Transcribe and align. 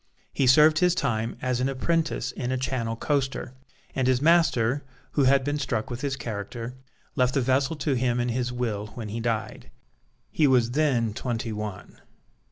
He 0.33 0.47
served 0.47 0.79
his 0.79 0.95
time 0.95 1.37
as 1.43 1.59
an 1.59 1.69
apprentice 1.69 2.31
in 2.31 2.51
a 2.51 2.57
Channel 2.57 2.95
coaster, 2.95 3.53
and 3.93 4.07
his 4.07 4.19
master, 4.19 4.83
who 5.11 5.25
had 5.25 5.43
been 5.43 5.59
struck 5.59 5.91
with 5.91 6.01
his 6.01 6.15
character, 6.15 6.73
left 7.15 7.35
the 7.35 7.41
vessel 7.41 7.75
to 7.75 7.93
him 7.93 8.19
in 8.19 8.29
his 8.29 8.51
will 8.51 8.87
when 8.95 9.09
he 9.09 9.19
died. 9.19 9.69
He 10.31 10.47
was 10.47 10.71
then 10.71 11.13
twenty 11.13 11.51
one. 11.53 12.01